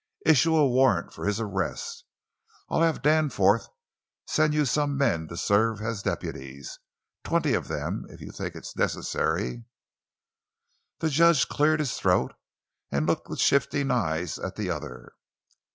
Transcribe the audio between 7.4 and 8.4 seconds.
of them, if you